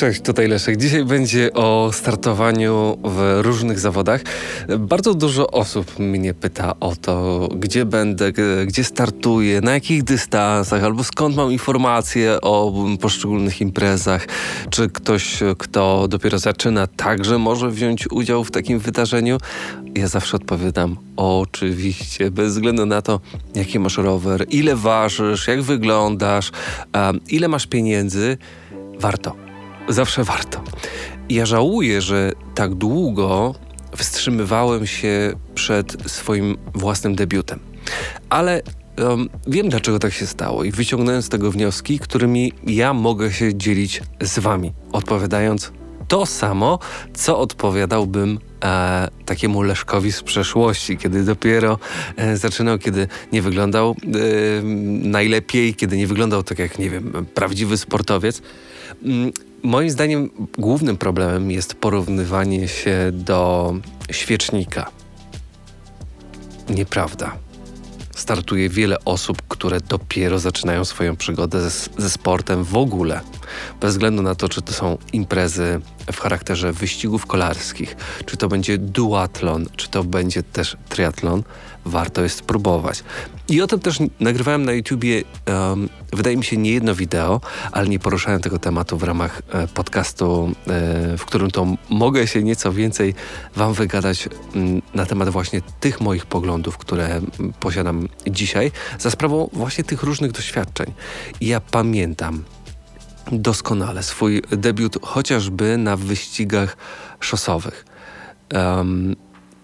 [0.00, 0.76] Cześć, tutaj Leszek.
[0.76, 4.20] Dzisiaj będzie o startowaniu w różnych zawodach.
[4.78, 8.32] Bardzo dużo osób mnie pyta o to, gdzie będę,
[8.66, 14.26] gdzie startuję, na jakich dystansach, albo skąd mam informacje o poszczególnych imprezach.
[14.70, 19.38] Czy ktoś, kto dopiero zaczyna, także może wziąć udział w takim wydarzeniu?
[19.96, 23.20] Ja zawsze odpowiadam oczywiście, bez względu na to,
[23.54, 26.52] jaki masz rower, ile ważysz, jak wyglądasz,
[27.28, 28.38] ile masz pieniędzy,
[29.00, 29.49] warto
[29.92, 30.62] zawsze warto.
[31.28, 33.54] Ja żałuję, że tak długo
[33.96, 37.58] wstrzymywałem się przed swoim własnym debiutem.
[38.30, 38.62] Ale
[38.98, 43.54] um, wiem, dlaczego tak się stało i wyciągnąłem z tego wnioski, którymi ja mogę się
[43.54, 45.72] dzielić z wami, odpowiadając
[46.10, 46.78] to samo,
[47.14, 51.78] co odpowiadałbym e, takiemu Leszkowi z przeszłości, kiedy dopiero
[52.16, 54.62] e, zaczynał, kiedy nie wyglądał e,
[55.08, 58.42] najlepiej, kiedy nie wyglądał tak jak, nie wiem, prawdziwy sportowiec.
[59.02, 63.74] Mm, Moim zdaniem głównym problemem jest porównywanie się do
[64.10, 64.90] świecznika.
[66.70, 67.36] Nieprawda.
[68.14, 73.20] Startuje wiele osób, które dopiero zaczynają swoją przygodę ze, ze sportem w ogóle.
[73.80, 75.80] Bez względu na to, czy to są imprezy
[76.12, 81.42] w charakterze wyścigów kolarskich, czy to będzie duatlon, czy to będzie też triatlon,
[81.84, 83.04] warto jest spróbować.
[83.48, 87.40] I o tym też nagrywałem na YouTubie, um, wydaje mi się, nie jedno wideo,
[87.72, 92.42] ale nie poruszałem tego tematu w ramach e, podcastu, e, w którym to mogę się
[92.42, 93.14] nieco więcej
[93.56, 97.20] Wam wygadać m, na temat właśnie tych moich poglądów, które
[97.60, 100.92] posiadam dzisiaj, za sprawą właśnie tych różnych doświadczeń.
[101.40, 102.44] I ja pamiętam
[103.32, 106.76] doskonale swój debiut chociażby na wyścigach
[107.20, 107.84] szosowych.
[108.54, 109.16] Um,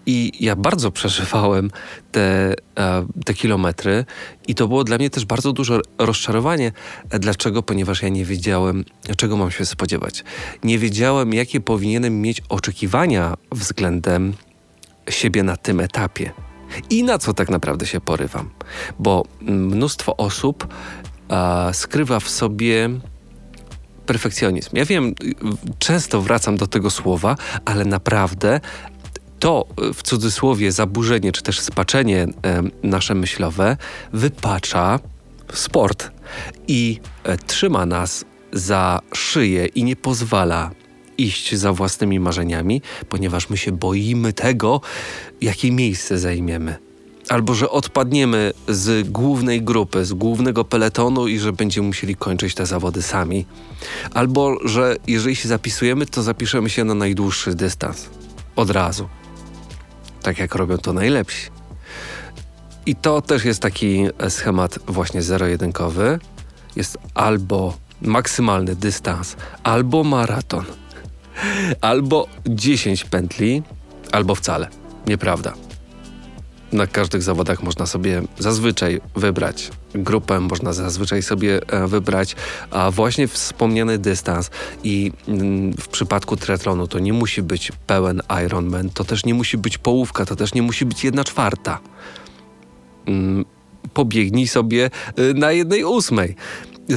[0.07, 1.71] i ja bardzo przeżywałem
[2.11, 4.05] te, e, te kilometry,
[4.47, 6.71] i to było dla mnie też bardzo duże rozczarowanie.
[7.09, 7.63] Dlaczego?
[7.63, 8.85] Ponieważ ja nie wiedziałem,
[9.17, 10.23] czego mam się spodziewać.
[10.63, 14.33] Nie wiedziałem, jakie powinienem mieć oczekiwania względem
[15.09, 16.31] siebie na tym etapie.
[16.89, 18.49] I na co tak naprawdę się porywam.
[18.99, 20.67] Bo mnóstwo osób
[21.29, 22.89] a, skrywa w sobie
[24.07, 24.69] perfekcjonizm.
[24.73, 25.15] Ja wiem,
[25.79, 27.35] często wracam do tego słowa,
[27.65, 28.59] ale naprawdę
[29.39, 33.77] to w cudzysłowie zaburzenie czy też spaczenie e, nasze myślowe
[34.13, 34.99] wypacza
[35.53, 36.11] sport
[36.67, 40.71] i e, trzyma nas za szyję i nie pozwala
[41.17, 44.81] iść za własnymi marzeniami, ponieważ my się boimy tego,
[45.41, 46.75] jakie miejsce zajmiemy.
[47.29, 52.65] Albo że odpadniemy z głównej grupy, z głównego peletonu i że będziemy musieli kończyć te
[52.65, 53.45] zawody sami.
[54.13, 58.09] Albo że jeżeli się zapisujemy, to zapiszemy się na najdłuższy dystans.
[58.55, 59.09] Od razu
[60.27, 61.49] tak jak robią to najlepsi.
[62.85, 66.19] I to też jest taki schemat właśnie zero-jedynkowy.
[66.75, 70.65] Jest albo maksymalny dystans, albo maraton,
[71.81, 73.63] albo 10 pętli,
[74.11, 74.67] albo wcale.
[75.07, 75.66] Nieprawda
[76.71, 82.35] na każdych zawodach można sobie zazwyczaj wybrać grupę, można zazwyczaj sobie e, wybrać
[82.71, 84.49] a właśnie wspomniany dystans
[84.83, 89.57] i mm, w przypadku triatlonu to nie musi być pełen Ironman, to też nie musi
[89.57, 91.79] być połówka, to też nie musi być jedna czwarta.
[93.05, 93.45] Mm,
[93.93, 96.35] pobiegnij sobie e, na jednej ósmej.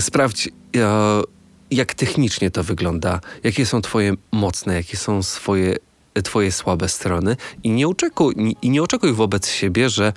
[0.01, 1.23] Sprawdź e,
[1.71, 5.77] jak technicznie to wygląda, jakie są twoje mocne, jakie są swoje
[6.25, 10.13] twoje słabe strony i nie oczekuj, i nie oczekuj wobec siebie, że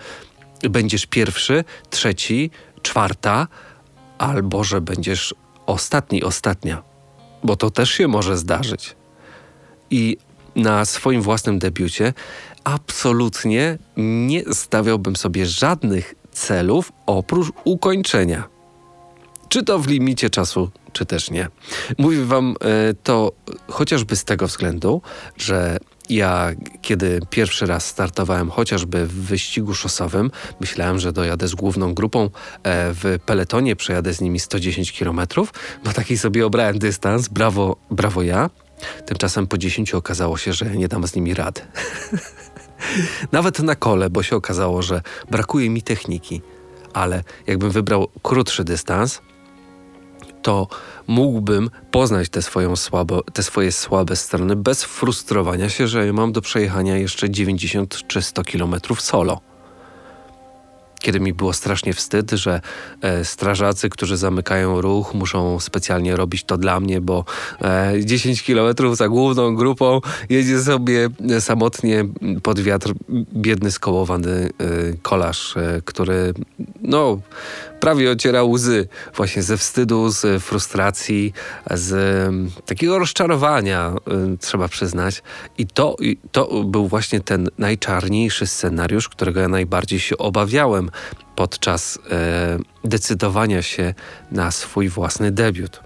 [0.69, 3.47] będziesz pierwszy, trzeci, czwarta,
[4.17, 6.83] albo że będziesz ostatni, ostatnia,
[7.43, 8.95] bo to też się może zdarzyć.
[9.89, 10.17] I
[10.55, 12.13] na swoim własnym debiucie
[12.63, 18.43] absolutnie nie stawiałbym sobie żadnych celów oprócz ukończenia.
[19.49, 21.47] Czy to w limicie czasu, czy też nie.
[21.97, 23.31] Mówię wam e, to
[23.67, 25.01] chociażby z tego względu,
[25.37, 31.93] że ja, kiedy pierwszy raz startowałem chociażby w wyścigu szosowym, myślałem, że dojadę z główną
[31.93, 32.29] grupą e,
[32.93, 35.21] w peletonie, przejadę z nimi 110 km,
[35.83, 38.49] bo taki sobie obrałem dystans, brawo, brawo ja.
[39.05, 41.61] Tymczasem po 10 okazało się, że nie dam z nimi rady.
[43.31, 45.01] Nawet na kole, bo się okazało, że
[45.31, 46.41] brakuje mi techniki.
[46.93, 49.21] Ale jakbym wybrał krótszy dystans,
[50.43, 50.67] to
[51.07, 56.41] mógłbym poznać te, swoją słabo, te swoje słabe strony bez frustrowania się, że mam do
[56.41, 59.41] przejechania jeszcze 90 czy 100 kilometrów solo.
[61.03, 62.61] Kiedy mi było strasznie wstyd, że
[63.01, 67.25] e, strażacy, którzy zamykają ruch, muszą specjalnie robić to dla mnie, bo
[67.61, 71.09] e, 10 kilometrów za główną grupą jedzie sobie
[71.39, 72.05] samotnie
[72.43, 72.93] pod wiatr
[73.35, 74.49] biedny skołowany e,
[75.01, 76.33] kolarz, e, który
[76.81, 77.19] no,
[77.83, 81.33] prawie ociera łzy właśnie ze wstydu, z frustracji,
[81.71, 81.95] z
[82.65, 83.93] takiego rozczarowania,
[84.39, 85.23] trzeba przyznać.
[85.57, 85.95] I to,
[86.31, 90.89] to był właśnie ten najczarniejszy scenariusz, którego ja najbardziej się obawiałem
[91.35, 93.93] podczas e, decydowania się
[94.31, 95.79] na swój własny debiut.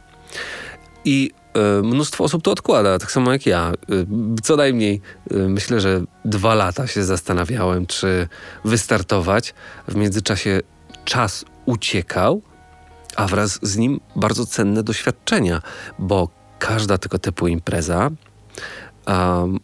[1.05, 3.71] I e, mnóstwo osób to odkłada, tak samo jak ja.
[3.71, 4.05] E,
[4.43, 5.01] co najmniej
[5.31, 8.27] myślę, że dwa lata się zastanawiałem, czy
[8.65, 9.53] wystartować.
[9.87, 10.61] W międzyczasie
[11.05, 12.41] czas uciekał,
[13.15, 15.61] a wraz z nim bardzo cenne doświadczenia,
[15.99, 16.29] bo
[16.59, 18.11] każda tego typu impreza
[19.07, 19.59] um,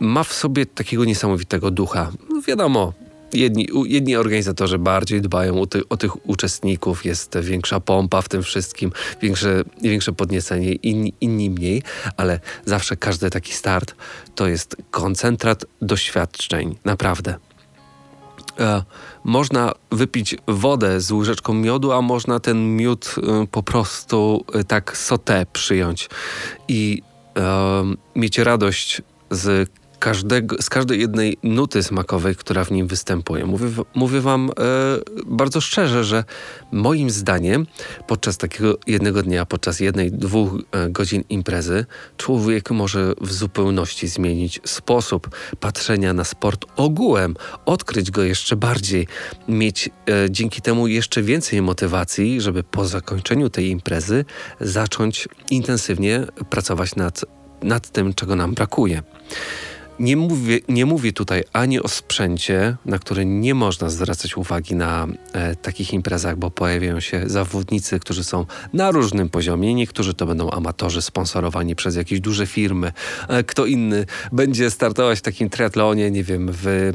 [0.00, 2.12] ma w sobie takiego niesamowitego ducha.
[2.30, 2.92] No wiadomo,
[3.32, 8.42] Jedni, jedni organizatorzy bardziej dbają o, ty, o, tych uczestników, jest większa pompa w tym
[8.42, 8.92] wszystkim,
[9.22, 11.82] większe, większe podniecenie, inni, inni mniej,
[12.16, 13.94] ale zawsze każdy taki start
[14.34, 17.34] to jest koncentrat doświadczeń, naprawdę.
[18.60, 18.82] E,
[19.24, 24.96] można wypić wodę z łyżeczką miodu, a można ten miód e, po prostu e, tak
[24.96, 26.08] sotę przyjąć.
[26.68, 27.02] I
[28.16, 33.46] mieć radość z każdego, z każdej jednej nuty smakowej, która w nim występuje.
[33.46, 34.52] Mówię, mówię wam e,
[35.26, 36.24] bardzo szczerze, że
[36.72, 37.66] moim zdaniem
[38.06, 41.86] podczas takiego jednego dnia, podczas jednej, dwóch e, godzin imprezy,
[42.16, 45.30] człowiek może w zupełności zmienić sposób
[45.60, 47.34] patrzenia na sport ogółem,
[47.66, 49.06] odkryć go jeszcze bardziej,
[49.48, 54.24] mieć e, dzięki temu jeszcze więcej motywacji, żeby po zakończeniu tej imprezy
[54.60, 57.24] zacząć intensywnie pracować nad,
[57.62, 59.02] nad tym, czego nam brakuje.
[60.00, 65.06] Nie mówię, nie mówię tutaj ani o sprzęcie, na który nie można zwracać uwagi na
[65.32, 69.74] e, takich imprezach, bo pojawiają się zawodnicy, którzy są na różnym poziomie.
[69.74, 72.92] Niektórzy to będą amatorzy sponsorowani przez jakieś duże firmy.
[73.28, 76.92] E, kto inny będzie startować w takim triatlonie, nie wiem, w, e,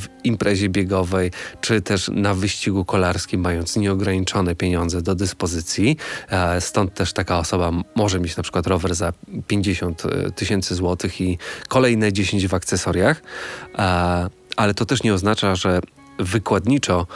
[0.00, 1.30] w imprezie biegowej,
[1.60, 5.96] czy też na wyścigu kolarskim, mając nieograniczone pieniądze do dyspozycji.
[6.30, 9.12] E, stąd też taka osoba może mieć na przykład rower za
[9.46, 11.38] 50 e, tysięcy złotych i
[11.68, 13.22] kolejny kolejne 10 w akcesoriach,
[14.56, 15.80] ale to też nie oznacza, że
[16.18, 17.06] wykładniczo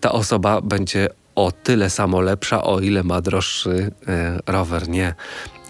[0.00, 4.88] ta osoba będzie o tyle samo lepsza, o ile ma droższy e, rower.
[4.88, 5.14] Nie.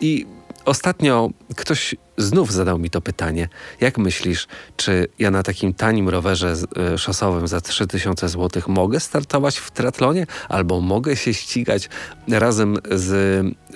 [0.00, 0.26] I
[0.64, 3.48] ostatnio ktoś znów zadał mi to pytanie.
[3.80, 4.46] Jak myślisz,
[4.76, 10.26] czy ja na takim tanim rowerze e, szosowym za 3000 zł mogę startować w triatlonie?
[10.48, 11.88] Albo mogę się ścigać
[12.28, 13.12] razem z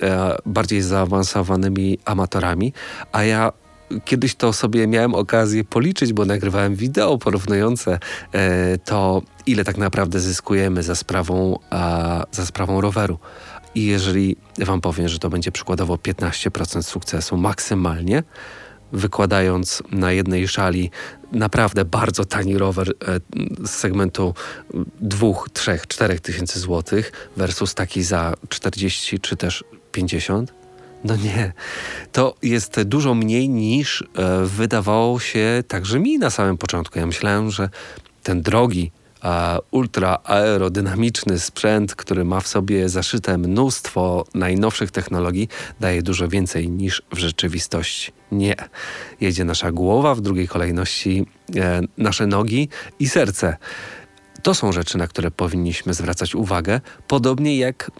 [0.01, 2.73] e, bardziej zaawansowanymi amatorami?
[3.11, 3.51] A ja
[4.05, 7.99] kiedyś to sobie miałem okazję policzyć, bo nagrywałem wideo porównujące
[8.33, 11.59] e, to, ile tak naprawdę zyskujemy za sprawą,
[12.31, 13.19] za sprawą roweru.
[13.75, 18.23] I jeżeli wam powiem, że to będzie przykładowo 15% sukcesu maksymalnie,
[18.91, 20.91] wykładając na jednej szali
[21.31, 23.19] naprawdę bardzo tani rower e,
[23.67, 24.33] z segmentu
[25.01, 30.53] 2, 3, 4 tysięcy złotych versus taki za 40 czy też 50,
[31.03, 31.53] no nie,
[32.11, 36.99] to jest dużo mniej niż e, wydawało się także mi na samym początku.
[36.99, 37.69] Ja myślałem, że
[38.23, 38.91] ten drogi,
[39.23, 45.47] e, ultra aerodynamiczny sprzęt, który ma w sobie zaszyte mnóstwo najnowszych technologii,
[45.79, 48.11] daje dużo więcej niż w rzeczywistości.
[48.31, 48.55] Nie.
[49.21, 51.25] Jedzie nasza głowa, w drugiej kolejności
[51.55, 52.69] e, nasze nogi
[52.99, 53.57] i serce.
[54.43, 57.91] To są rzeczy, na które powinniśmy zwracać uwagę, podobnie jak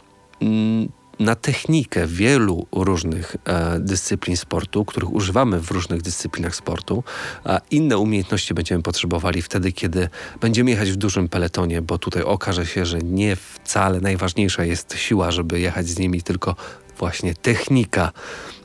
[0.42, 0.90] mm,
[1.22, 7.04] na technikę wielu różnych e, dyscyplin sportu, których używamy w różnych dyscyplinach sportu,
[7.44, 10.10] a inne umiejętności będziemy potrzebowali wtedy, kiedy
[10.42, 15.32] będziemy jechać w dużym peletonie, bo tutaj okaże się, że nie wcale najważniejsza jest siła,
[15.32, 16.56] żeby jechać z nimi, tylko
[16.98, 18.12] właśnie technika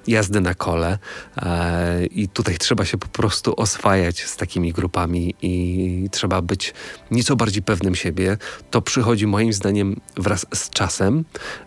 [0.09, 0.99] jazdy na kole
[1.37, 6.75] e, i tutaj trzeba się po prostu oswajać z takimi grupami i trzeba być
[7.11, 8.39] nieco bardziej pewnym siebie.
[8.71, 11.25] To przychodzi moim zdaniem wraz z czasem.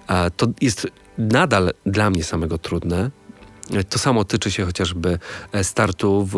[0.08, 3.12] E, to jest nadal dla mnie samego trudne,
[3.89, 5.19] to samo tyczy się chociażby
[5.51, 6.35] e, startu w,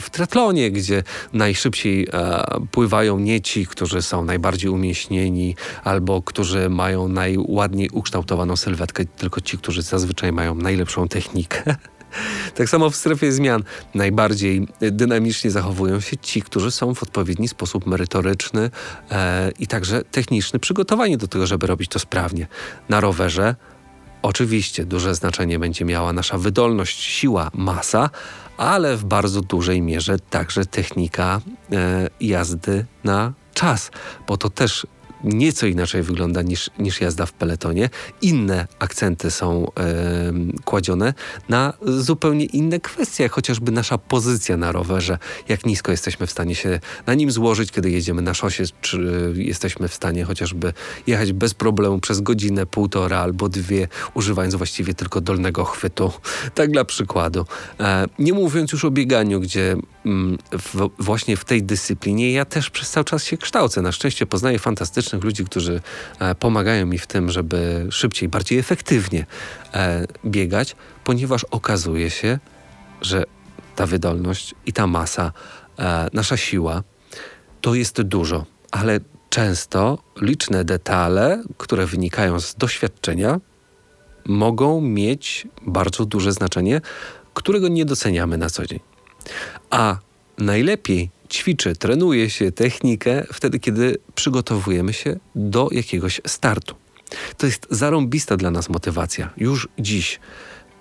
[0.00, 7.08] w triatlonie, gdzie najszybciej e, pływają nie ci, którzy są najbardziej umieśnieni albo którzy mają
[7.08, 11.62] najładniej ukształtowaną sylwetkę, tylko ci, którzy zazwyczaj mają najlepszą technikę.
[12.54, 13.62] Tak samo w strefie zmian
[13.94, 18.70] najbardziej dynamicznie zachowują się ci, którzy są w odpowiedni sposób merytoryczny
[19.10, 22.46] e, i także techniczny przygotowani do tego, żeby robić to sprawnie.
[22.88, 23.54] Na rowerze
[24.26, 28.10] Oczywiście duże znaczenie będzie miała nasza wydolność, siła, masa,
[28.56, 31.40] ale w bardzo dużej mierze także technika
[31.72, 33.90] e, jazdy na czas,
[34.28, 34.86] bo to też
[35.24, 37.90] nieco inaczej wygląda niż, niż jazda w peletonie.
[38.22, 39.72] Inne akcenty są e,
[40.64, 41.14] kładzione
[41.48, 45.18] na zupełnie inne kwestie, jak chociażby nasza pozycja na rowerze,
[45.48, 49.88] jak nisko jesteśmy w stanie się na nim złożyć, kiedy jedziemy na szosie, czy jesteśmy
[49.88, 50.72] w stanie chociażby
[51.06, 56.12] jechać bez problemu przez godzinę, półtora albo dwie, używając właściwie tylko dolnego chwytu.
[56.54, 57.46] Tak dla przykładu.
[57.80, 62.70] E, nie mówiąc już o bieganiu, gdzie mm, w, właśnie w tej dyscyplinie ja też
[62.70, 63.82] przez cały czas się kształcę.
[63.82, 64.58] Na szczęście poznaję
[65.06, 65.80] fantastycznych ludzi, którzy
[66.20, 69.26] e, pomagają mi w tym, żeby szybciej, bardziej efektywnie
[69.74, 72.38] e, biegać, ponieważ okazuje się,
[73.00, 73.24] że
[73.76, 75.32] ta wydolność i ta masa,
[75.78, 76.82] e, nasza siła,
[77.60, 83.40] to jest dużo, ale często liczne detale, które wynikają z doświadczenia,
[84.24, 86.80] mogą mieć bardzo duże znaczenie,
[87.34, 88.80] którego nie doceniamy na co dzień.
[89.70, 89.98] A
[90.38, 96.74] najlepiej ćwiczy, trenuje się technikę wtedy, kiedy przygotowujemy się do jakiegoś startu.
[97.36, 99.30] To jest zarąbista dla nas motywacja.
[99.36, 100.20] Już dziś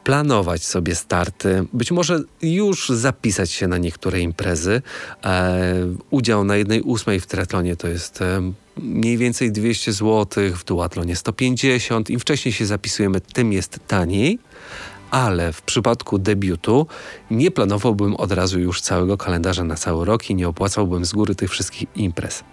[0.03, 4.81] planować sobie starty, być może już zapisać się na niektóre imprezy.
[5.23, 5.73] E,
[6.09, 11.15] udział na jednej ósmej w triatlonie to jest e, mniej więcej 200 zł, w duatlonie
[11.15, 12.09] 150.
[12.09, 14.39] Im wcześniej się zapisujemy, tym jest taniej
[15.11, 16.87] ale w przypadku debiutu
[17.31, 21.35] nie planowałbym od razu już całego kalendarza na cały rok i nie opłacałbym z góry
[21.35, 22.43] tych wszystkich imprez.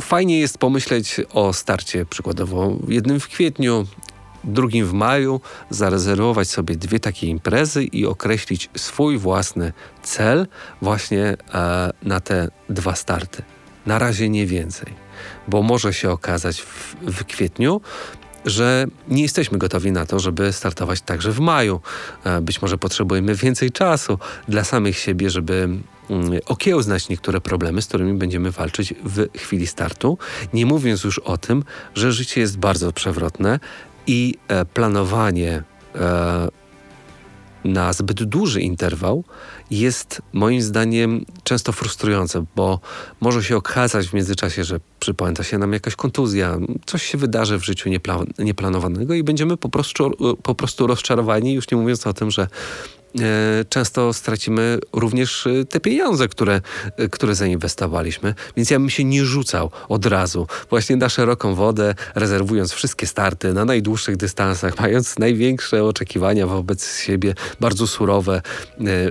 [0.00, 3.86] Fajnie jest pomyśleć o starcie przykładowo jednym w kwietniu,
[4.44, 10.46] drugim w maju, zarezerwować sobie dwie takie imprezy i określić swój własny cel
[10.82, 13.42] właśnie e, na te dwa starty.
[13.86, 14.94] Na razie nie więcej,
[15.48, 17.80] bo może się okazać w, w kwietniu,
[18.44, 21.80] że nie jesteśmy gotowi na to, żeby startować także w maju.
[22.24, 24.18] E, być może potrzebujemy więcej czasu
[24.48, 25.68] dla samych siebie, żeby
[26.10, 30.18] mm, okiełznać niektóre problemy, z którymi będziemy walczyć w chwili startu.
[30.52, 31.64] Nie mówiąc już o tym,
[31.94, 33.60] że życie jest bardzo przewrotne
[34.06, 35.62] i e, planowanie
[35.94, 36.48] e,
[37.64, 39.24] na zbyt duży interwał
[39.70, 42.80] jest moim zdaniem często frustrujące, bo
[43.20, 47.64] może się okazać w międzyczasie, że przypomina się nam jakaś kontuzja, coś się wydarzy w
[47.64, 50.10] życiu niepla nieplanowanego i będziemy po prostu,
[50.42, 52.48] po prostu rozczarowani, już nie mówiąc o tym, że
[53.68, 56.60] często stracimy również e, te pieniądze, które,
[56.96, 58.34] e, które zainwestowaliśmy.
[58.56, 63.52] Więc ja bym się nie rzucał od razu, właśnie na szeroką wodę, rezerwując wszystkie starty
[63.52, 68.42] na najdłuższych dystansach, mając największe oczekiwania wobec siebie, bardzo surowe,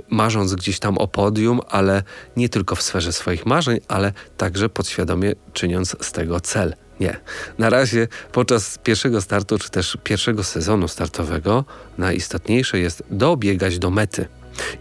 [0.09, 2.03] marząc gdzieś tam o podium, ale
[2.37, 6.86] nie tylko w sferze swoich marzeń, ale także podświadomie czyniąc z tego cel.
[6.99, 7.19] Nie.
[7.57, 11.65] Na razie podczas pierwszego startu, czy też pierwszego sezonu startowego,
[11.97, 14.27] najistotniejsze jest dobiegać do mety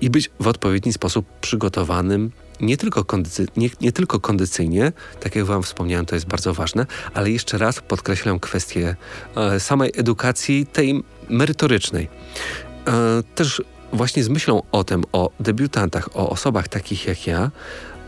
[0.00, 2.30] i być w odpowiedni sposób przygotowanym
[2.60, 6.86] nie tylko, kondycy, nie, nie, tylko kondycyjnie, tak jak Wam wspomniałem, to jest bardzo ważne,
[7.14, 8.96] ale jeszcze raz podkreślę kwestię
[9.36, 12.08] e, samej edukacji, tej merytorycznej.
[12.86, 17.50] E, też właśnie z myślą o tym, o debiutantach, o osobach takich jak ja,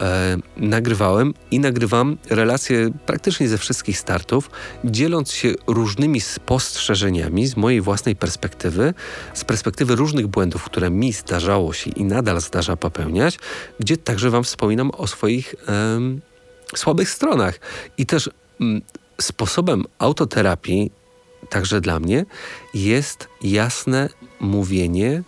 [0.01, 4.51] e, nagrywałem i nagrywam relacje praktycznie ze wszystkich startów,
[4.85, 8.95] dzieląc się różnymi spostrzeżeniami z mojej własnej perspektywy,
[9.35, 13.39] z perspektywy różnych błędów, które mi zdarzało się i nadal zdarza popełniać,
[13.81, 15.99] gdzie także Wam wspominam o swoich e,
[16.77, 17.61] słabych stronach.
[17.99, 18.81] I też m,
[19.21, 20.91] sposobem autoterapii,
[21.49, 22.25] także dla mnie,
[22.75, 24.09] jest jasne
[24.41, 25.23] mówienie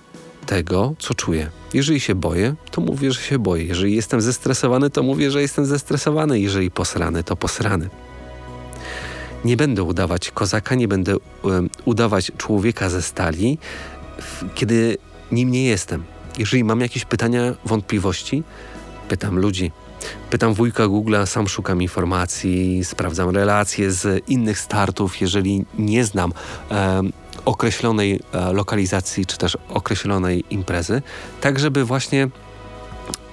[0.46, 1.50] tego, co czuję.
[1.74, 3.64] Jeżeli się boję, to mówię, że się boję.
[3.64, 6.40] Jeżeli jestem zestresowany, to mówię, że jestem zestresowany.
[6.40, 7.88] Jeżeli posrany, to posrany.
[9.44, 13.58] Nie będę udawać kozaka, nie będę um, udawać człowieka ze stali,
[14.54, 14.96] kiedy
[15.32, 16.04] nim nie jestem.
[16.38, 18.42] Jeżeli mam jakieś pytania, wątpliwości,
[19.08, 19.72] pytam ludzi.
[20.30, 25.20] Pytam wujka Google'a, sam szukam informacji, sprawdzam relacje z innych startów.
[25.20, 26.32] Jeżeli nie znam
[27.44, 31.02] określonej e, lokalizacji, czy też określonej imprezy,
[31.40, 32.28] tak żeby właśnie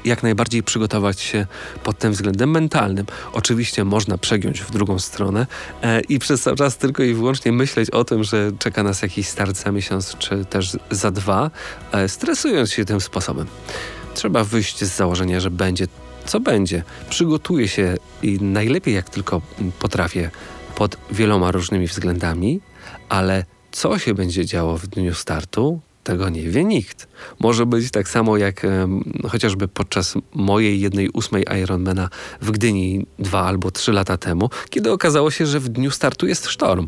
[0.06, 1.48] jak najbardziej przygotować się
[1.84, 3.06] pod tym względem mentalnym.
[3.34, 5.48] Oczywiście można przegiąć w drugą stronę
[5.82, 9.28] e, i przez cały czas tylko i wyłącznie myśleć o tym, że czeka nas jakiś
[9.28, 11.52] start za miesiąc, czy też za dwa,
[11.92, 13.48] e, stresując się tym sposobem.
[14.14, 15.88] Trzeba wyjść z założenia, że będzie
[16.26, 16.84] co będzie.
[17.10, 19.42] Przygotuję się i najlepiej jak tylko
[19.80, 20.32] potrafię
[20.76, 22.62] pod wieloma różnymi względami,
[23.10, 23.46] ale
[23.78, 27.08] co się będzie działo w dniu startu, tego nie wie nikt.
[27.40, 28.66] Może być tak samo jak
[29.30, 32.10] chociażby podczas mojej jednej ósmej Ironmana
[32.42, 36.48] w Gdyni dwa albo trzy lata temu, kiedy okazało się, że w dniu startu jest
[36.48, 36.88] sztorm.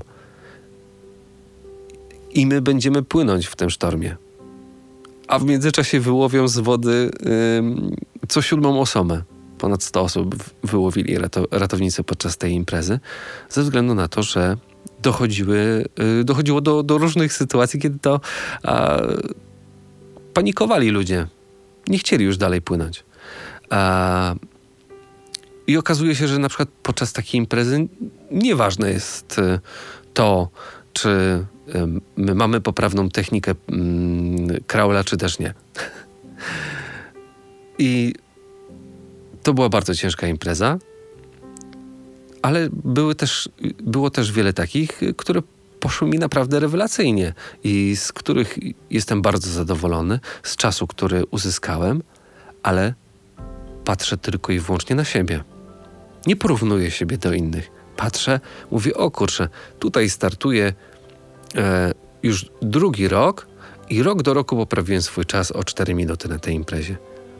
[2.31, 4.15] I my będziemy płynąć w tym sztormie.
[5.27, 7.11] A w międzyczasie wyłowią z wody
[8.27, 9.23] co siódmą osobę.
[9.57, 11.17] ponad 100 osób wyłowili
[11.51, 12.99] ratownicy podczas tej imprezy,
[13.49, 14.57] ze względu na to, że
[15.01, 15.85] dochodziły,
[16.19, 18.21] y, dochodziło do, do różnych sytuacji, kiedy to
[18.63, 19.01] a,
[20.33, 21.27] panikowali ludzie.
[21.87, 23.03] Nie chcieli już dalej płynąć.
[23.69, 24.35] A,
[25.67, 27.87] I okazuje się, że na przykład podczas takiej imprezy
[28.31, 29.59] nieważne jest y,
[30.13, 30.49] to,
[30.93, 33.55] czy y, my mamy poprawną technikę
[34.67, 35.53] kraula, czy też nie.
[37.77, 38.13] I
[39.43, 40.77] to była bardzo ciężka impreza,
[42.41, 43.49] ale były też,
[43.83, 45.41] było też wiele takich, które
[45.79, 48.57] poszły mi naprawdę rewelacyjnie i z których
[48.89, 52.03] jestem bardzo zadowolony z czasu, który uzyskałem,
[52.63, 52.93] ale
[53.85, 55.43] patrzę tylko i wyłącznie na siebie.
[56.27, 57.71] Nie porównuję siebie do innych.
[57.97, 58.39] Patrzę,
[58.71, 60.73] mówię, o kurczę, tutaj startuję
[61.55, 61.93] e,
[62.23, 63.47] już drugi rok
[63.89, 66.97] i rok do roku poprawiłem swój czas o 4 minuty na tej imprezie.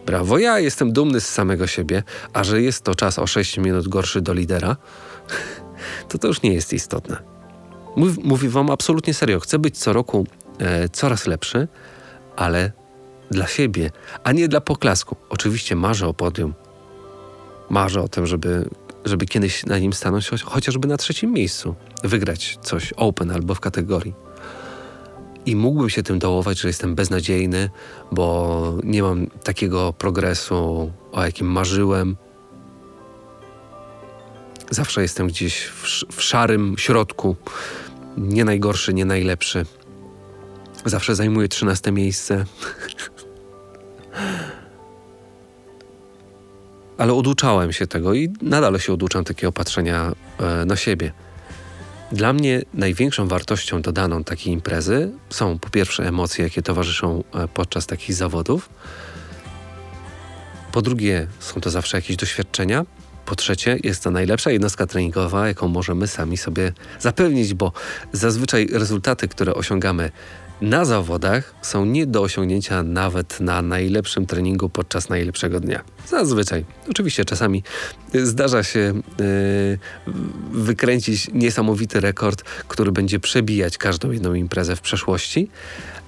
[0.09, 3.87] Brawo, ja jestem dumny z samego siebie, a że jest to czas o 6 minut
[3.87, 4.75] gorszy do lidera,
[6.09, 7.17] to to już nie jest istotne.
[7.95, 10.27] Mów, mówię wam absolutnie serio, chcę być co roku
[10.59, 11.67] e, coraz lepszy,
[12.35, 12.71] ale
[13.31, 13.91] dla siebie,
[14.23, 15.15] a nie dla poklasku.
[15.29, 16.53] Oczywiście marzę o podium.
[17.69, 18.69] Marzę o tym, żeby,
[19.05, 21.75] żeby kiedyś na nim stanąć chociażby na trzecim miejscu.
[22.03, 24.28] Wygrać coś open albo w kategorii
[25.49, 27.69] i mógłbym się tym dołować, że jestem beznadziejny,
[28.11, 32.15] bo nie mam takiego progresu, o jakim marzyłem.
[34.69, 35.83] Zawsze jestem gdzieś w,
[36.15, 37.35] w szarym środku,
[38.17, 39.65] nie najgorszy, nie najlepszy.
[40.85, 42.45] Zawsze zajmuję trzynaste miejsce.
[46.97, 51.11] Ale oduczałem się tego i nadal się oduczam takiego patrzenia e, na siebie.
[52.11, 57.87] Dla mnie największą wartością dodaną takiej imprezy są po pierwsze emocje, jakie towarzyszą e, podczas
[57.87, 58.69] takich zawodów.
[60.71, 62.85] Po drugie, są to zawsze jakieś doświadczenia.
[63.25, 67.71] Po trzecie, jest to najlepsza jednostka treningowa, jaką możemy sami sobie zapewnić, bo
[68.11, 70.11] zazwyczaj rezultaty, które osiągamy
[70.61, 75.83] na zawodach są nie do osiągnięcia nawet na najlepszym treningu podczas najlepszego dnia.
[76.07, 76.65] Zazwyczaj.
[76.89, 77.63] Oczywiście czasami
[78.13, 80.13] zdarza się yy,
[80.51, 85.49] wykręcić niesamowity rekord, który będzie przebijać każdą jedną imprezę w przeszłości,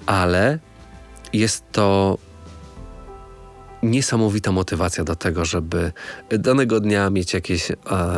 [0.06, 0.60] ale
[1.34, 2.18] jest to
[3.84, 5.92] niesamowita motywacja do tego, żeby
[6.30, 7.76] danego dnia mieć jakieś e,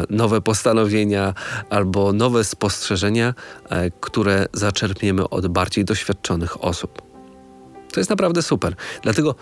[0.10, 1.34] nowe postanowienia
[1.70, 3.34] albo nowe spostrzeżenia,
[3.70, 7.02] e, które zaczerpniemy od bardziej doświadczonych osób.
[7.94, 8.76] To jest naprawdę super.
[9.02, 9.36] Dlatego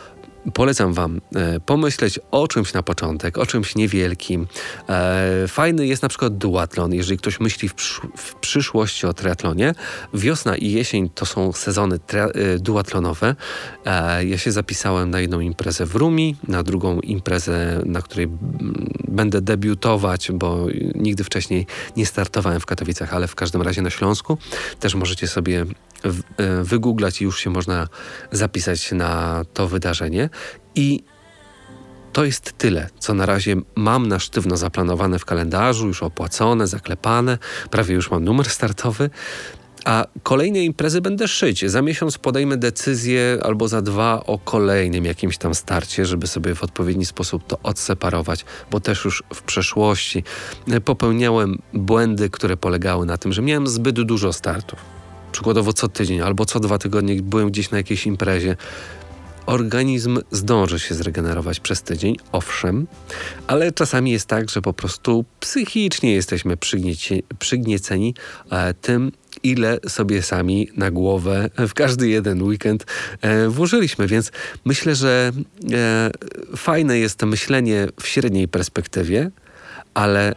[0.54, 4.47] Polecam Wam e, pomyśleć o czymś na początek, o czymś niewielkim.
[4.89, 9.73] E, fajny jest na przykład duatlon, jeżeli ktoś myśli w, przysz w przyszłości o triatlonie.
[10.13, 13.36] Wiosna i jesień to są sezony e, duatlonowe.
[14.25, 18.27] Ja się zapisałem na jedną imprezę w Rumi, na drugą imprezę, na której
[19.08, 21.65] będę debiutować, bo nigdy wcześniej
[21.97, 24.38] nie startowałem w Katowicach, ale w każdym razie na Śląsku.
[24.80, 25.65] Też możecie sobie
[26.63, 27.87] wygooglać i już się można
[28.31, 30.29] zapisać na to wydarzenie.
[30.75, 31.03] I
[32.13, 37.37] to jest tyle, co na razie mam na sztywno zaplanowane w kalendarzu, już opłacone, zaklepane,
[37.71, 39.09] prawie już mam numer startowy.
[39.85, 41.65] A kolejne imprezy będę szyć.
[41.65, 46.63] Za miesiąc podejmę decyzję albo za dwa o kolejnym jakimś tam starcie, żeby sobie w
[46.63, 50.23] odpowiedni sposób to odseparować, bo też już w przeszłości
[50.85, 55.00] popełniałem błędy, które polegały na tym, że miałem zbyt dużo startów
[55.32, 58.56] przykładowo co tydzień albo co dwa tygodnie byłem gdzieś na jakiejś imprezie,
[59.46, 62.88] organizm zdąży się zregenerować przez tydzień, owszem,
[63.48, 68.15] ale czasami jest tak, że po prostu psychicznie jesteśmy przygnieci, przygnieceni
[68.52, 69.12] e, tym,
[69.44, 72.86] ile sobie sami na głowę w każdy jeden weekend
[73.22, 74.08] e, włożyliśmy.
[74.08, 74.32] Więc
[74.65, 75.32] myślę, że
[75.74, 76.12] e,
[76.58, 79.32] fajne jest myślenie w średniej perspektywie,
[79.94, 80.36] ale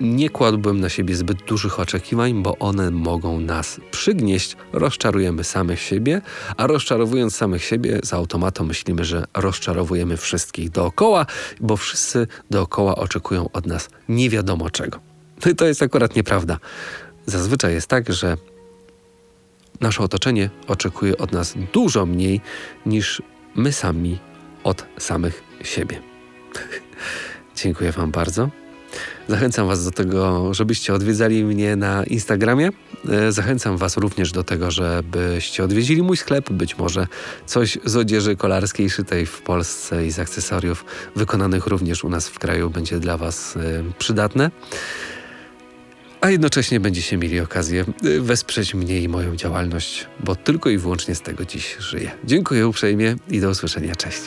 [0.00, 6.20] nie kładłbym na siebie zbyt dużych oczekiwań, bo one mogą nas przygnieść, rozczarujemy samych siebie,
[6.56, 11.26] a rozczarowując samych siebie, z automatu myślimy, że rozczarowujemy wszystkich dookoła,
[11.60, 15.00] bo wszyscy dookoła oczekują od nas nie wiadomo czego.
[15.44, 16.58] No i to jest akurat nieprawda.
[17.26, 18.36] Zazwyczaj jest tak, że
[19.80, 22.40] nasze otoczenie oczekuje od nas dużo mniej
[22.86, 23.22] niż
[23.54, 24.18] my sami
[24.64, 26.00] od samych siebie.
[27.56, 28.48] Dziękuję Wam bardzo.
[29.28, 32.70] Zachęcam Was do tego, żebyście odwiedzali mnie na Instagramie.
[33.08, 36.50] E, zachęcam Was również do tego, żebyście odwiedzili mój sklep.
[36.50, 37.06] Być może
[37.46, 40.84] coś z odzieży kolarskiej szytej w Polsce i z akcesoriów
[41.16, 43.60] wykonanych również u nas w kraju będzie dla Was e,
[43.98, 44.50] przydatne.
[46.20, 51.14] A jednocześnie będziecie mieli okazję y, wesprzeć mnie i moją działalność, bo tylko i wyłącznie
[51.14, 52.10] z tego dziś żyję.
[52.24, 53.96] Dziękuję uprzejmie i do usłyszenia.
[53.96, 54.20] Cześć.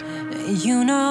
[0.65, 1.09] You know